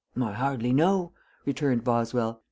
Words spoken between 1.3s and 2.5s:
returned Boswell.